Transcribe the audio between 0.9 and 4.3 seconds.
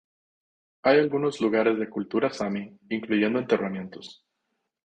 algunos lugares de cultura sami, incluyendo enterramientos.